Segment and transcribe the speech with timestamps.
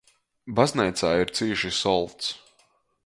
[0.59, 2.33] Bazneicā ir cīši solts.